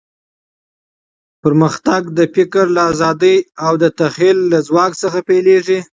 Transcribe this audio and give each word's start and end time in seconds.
پرمختګ 1.43 2.01
د 2.17 2.19
فکر 2.35 2.63
له 2.75 2.81
ازادۍ 2.91 3.37
او 3.65 3.73
د 3.83 3.85
تخیل 3.99 4.37
له 4.51 4.59
ځواک 4.67 4.91
څخه 5.03 5.19
پیلېږي. 5.29 5.79